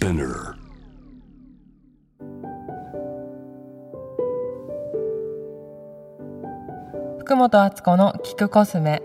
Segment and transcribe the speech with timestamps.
[0.00, 0.54] Spinner.
[7.18, 9.02] 福本敦子の聞くコスメ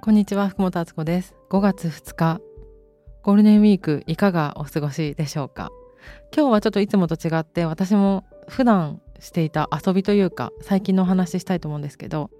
[0.00, 2.40] こんにちは福本敦子です5月2日
[3.22, 5.70] ゴールデンウィークいかがお過ごしでしょうか
[6.34, 12.30] 今日はちょっといつもと違って私も普段していた遊びというか最近のお話ししたいと思うんですけど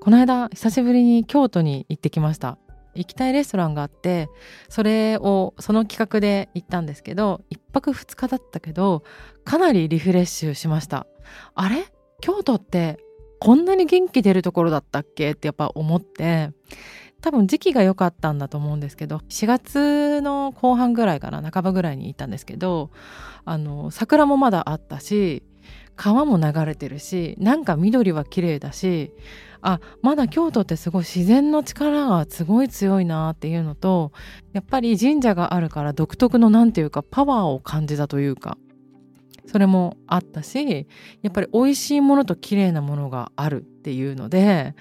[0.00, 2.58] この間久しぶりに京都に行ってきました。
[2.92, 4.28] 行きたいレストランがあって
[4.68, 9.04] それをその企画で行ったんですけど1泊2日だったけど
[9.44, 11.06] かなりリフレッシュしました。
[11.54, 11.84] あれ？
[12.20, 12.98] 京都って
[13.38, 15.30] こんなに元気出るところだったっけ？
[15.32, 16.50] ってやっぱ思って
[17.20, 22.90] 多分時期が良かったんだと思うんですけど4月の後半ぐらいかな半ばぐらいに行ったんですけど
[23.44, 25.44] あの桜もまだあったし
[26.00, 29.12] 川も流れてるしなんか緑は綺麗だし
[29.60, 34.10] あまだ京都ってすごい自然の力がすごい強いなっていうのと
[34.54, 38.56] やっぱり神社があるから独特の何ていうかパワーを感じたというか
[39.44, 40.86] それもあったし
[41.20, 44.74] やっぱり美味しいものと綺麗なものがあるっていうので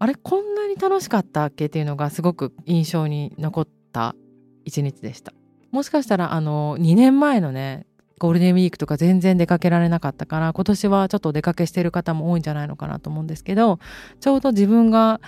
[0.00, 4.16] あれこんなに楽しかったっけっていうのがすごく印象に残った
[4.64, 5.32] 一日でした。
[5.70, 7.86] もしかしたらあの2年前のね
[8.18, 13.78] ゴールデンウィークとか全然出かけられなかったから今年はちょっとお出かけしてる方も多いんじゃないのかなと思うんですけど
[14.20, 15.20] ちょうど自分が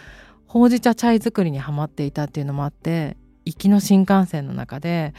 [0.47, 5.12] ほうじ茶チャイ作りにはまっていたっていうのもあって行きの新幹線の中で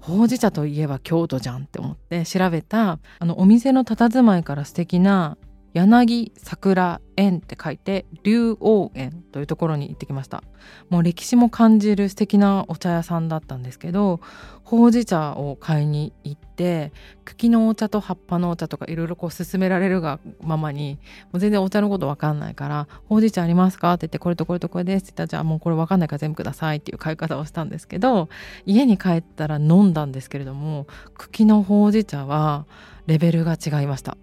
[0.00, 5.38] ほうじ茶といえば京都じゃんって思って調べたあのお店の佇まいから素敵な
[5.74, 10.44] 柳桜園って書いて竜王園というところに行ってきました
[10.88, 14.20] もう歴史も感じる素敵なお茶屋さんだったんですけど
[14.62, 16.92] ほうじ茶を買いに行って
[17.24, 28.28] 茎のお茶と葉っぱのお茶とかいろいろこう勧められるがままにもう全然お茶のことわかんないから「ほうじ茶ありますか?」って言って「これとこれとこれです」って言ったら「じゃあもうこれわかんないから全部ください」っていう買い方をしたんですけど
[28.64, 30.86] 家に帰ったら飲んだんですけれども
[31.18, 32.64] 茎のほうじ茶は
[33.06, 34.16] レベルが違いました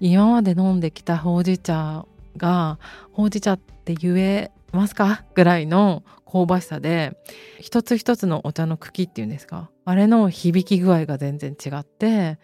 [0.00, 2.78] 今まで飲んできたほうじ茶が
[3.12, 5.24] ほうじ茶って言えますか？
[5.34, 7.16] ぐらいの香ばしさで
[7.58, 9.70] 一つ一つのお茶の茎っていうんですか？
[9.84, 12.38] あれの響き具合が全然違って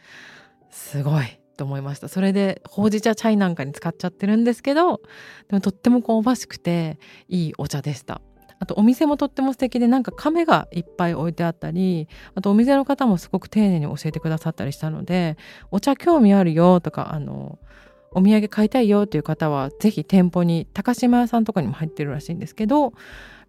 [0.70, 2.08] すごいと思いました。
[2.08, 5.00] それでほうじ茶チャイなんかに使っちゃってるんですけど
[5.48, 6.98] でもとっても香ばしくて
[7.28, 8.20] いいお茶でした。
[8.59, 15.37] あとお店もとっても素敵でなんか亀がいっぱい置いてあったりあとお店の方もすごく丁寧に教えてくださったりしたので
[15.71, 17.59] お茶興味あるよとかあの
[18.12, 22.94] お土産買いたいよっていう方はぜひ店舗に高島屋さんとかにも入ってるらしいんですけど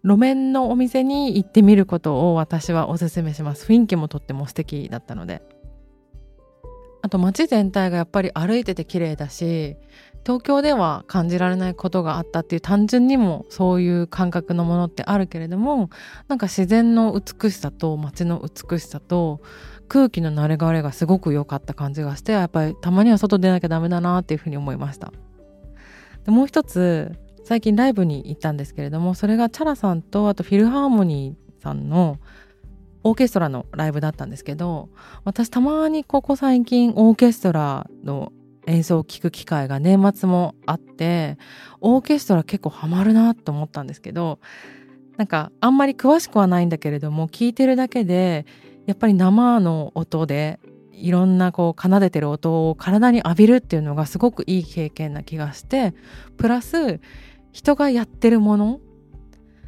[0.04, 3.66] 路面のお店に行ってみることを私はおすすめします。
[3.66, 5.42] 雰囲気もとっても素敵だったので。
[7.00, 9.76] あと街全体がやっぱり歩いてて綺麗だし
[10.24, 15.90] 東京では感じられないことがあったっていう単純にもそういう感覚のものってあるけれども
[16.28, 19.40] なんか自然の美しさと街の美しさと
[19.88, 25.12] 空気の流れがれがすごく良かった感じがしてやっぱりたまには外出なきゃダメだなっていうふうに思いました。
[26.24, 32.18] でもう一つ最近ライブに行ったんですけれどもそれがチャラさんとあとフィルハーモニーさんの
[33.04, 34.90] オーケストラのライブだったんですけど
[35.24, 38.32] 私たまにここ最近オーケストラの
[38.68, 41.38] 演奏を聴く機会が年末もあって
[41.80, 44.38] オーケストラ結構ハマるなと思ったんですけど
[45.16, 48.46] なんかあんまり詳しくはないんだけれども聞いてるだけで
[48.86, 50.60] やっぱり生の音で
[50.92, 55.94] いろんなこう奏でてる音を体に浴びるっていうのがすごくいい経験な気がして
[56.36, 57.00] プラス
[57.52, 58.80] 人がやってるもの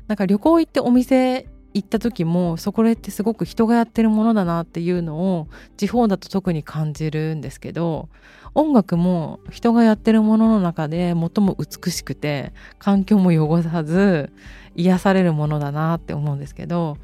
[0.08, 8.08] なんか旅行行ってお店行った時もそこってすごく人がやってるものだなっていうのを地方だと特に感じるんですけど
[8.54, 14.32] 音楽も人がやってるものの中で最も美しくて環境も汚さず
[14.74, 16.96] 癒されるものだなって思うんですけど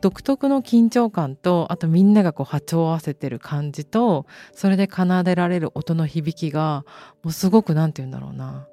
[0.00, 6.84] 独特の緊張感とあとみんながこう波長を合わせてる感じとそれで奏でられる音の響きが
[7.22, 8.66] もうすごく何て言うんだろうな。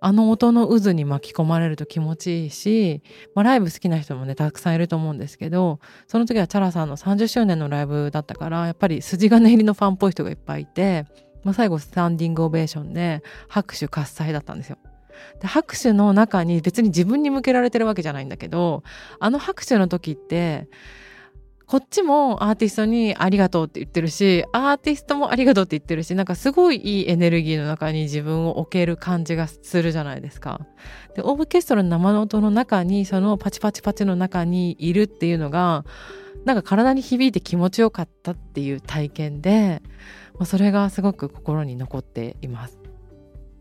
[0.00, 3.02] あの音の渦に巻き込まれると気持ちいいし、
[3.34, 11.04] まあ、ライブ好きな人もねたくさんいると思うんですけどその時はチャラさんの30周年のライブだったからやっぱり筋金入りのファンっぽい人がいっぱいいて、
[11.44, 14.78] まあ、最後スタンディングオベーションで拍手喝采だったんですよ。
[15.40, 18.82] で拍手の中に別に自分に向けられてるわけじゃないんだけど
[19.18, 20.68] あの拍手の時って
[21.66, 30.60] こっちもアーティストにありがとうって言ってるし、アーティストもありがとうって言ってるし、なんかすごいいいエネルギーの中に自分を置ける感じがするじゃないですか。
[31.16, 35.84] で、オーケストラの生の音の中に、そのパチパチパチの中にいるっていうのが、
[36.44, 39.82] なんか体に響いて気持ちよかったっていう体験で、
[40.34, 42.78] まあ、それがすごく心に残っています。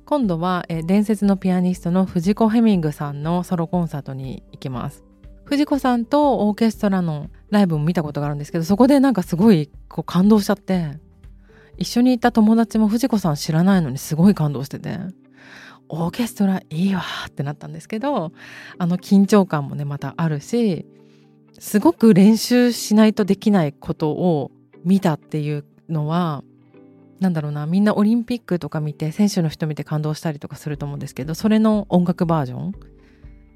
[0.06, 5.04] 今度は、伝説のピアニストの藤子ヘミングさんのソロコンサートに行きます
[5.46, 11.00] 藤子さんとオーケストラのライブも見たことがあるんですけどそこでなんかすごいこう感動しちゃって。
[11.78, 14.98] 一緒に行った友達も藤子さん知らないのにすごい感動してて。
[15.90, 18.32] オーケストラいいわってなったんですけど
[18.78, 20.86] あの緊張感もねまたあるし
[21.60, 24.52] すごく練習しないとできないことを
[24.84, 26.44] 見たっていうのは
[27.20, 32.72] なんだろうなみんなオリンピックとか見て選手の人見て感動したりとかすると思うんですけどそれの音楽バージョン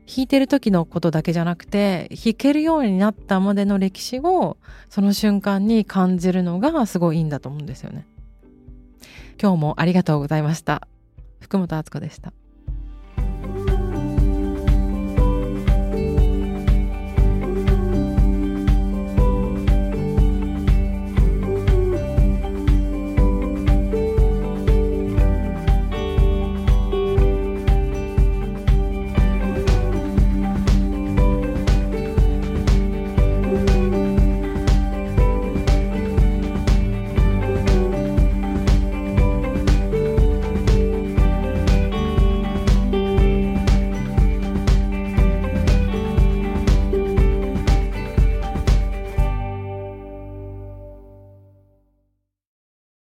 [0.10, 4.58] 弾いてる時のことだけじゃなくて弾けるようになったまでの歴史を
[4.90, 8.08] その瞬間に感じるのがすごいいいんだと思うんですよね。
[9.40, 10.88] 今日もありがとうございました。
[11.40, 12.34] 福本敦子でした。